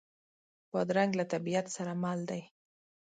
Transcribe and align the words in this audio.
بادرنګ 0.71 1.11
له 1.19 1.25
طبیعت 1.33 1.65
سره 1.75 1.91
مل 2.03 2.19
دی. 2.29 2.41